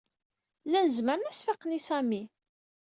Llan 0.65 0.89
zemren 0.97 1.27
ad 1.27 1.31
as-faqen 1.35 1.75
i 1.77 1.79
Sami. 1.87 2.23